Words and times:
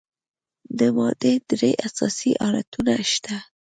د 0.79 0.79
مادې 0.97 1.33
درې 1.49 1.71
اساسي 1.87 2.31
حالتونه 2.43 2.93
شته. 3.11 3.35